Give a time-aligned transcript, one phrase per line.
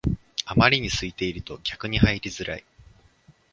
[0.45, 2.63] あまりに空いてると逆に入りづらい